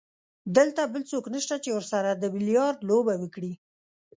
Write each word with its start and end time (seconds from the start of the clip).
دلته 0.57 0.81
بل 0.93 1.03
څوک 1.11 1.25
نشته 1.35 1.55
چې 1.63 1.69
ورسره 1.73 2.09
د 2.15 2.23
بیلیارډ 2.33 2.77
لوبه 2.89 3.13
وکړي. 3.19 3.53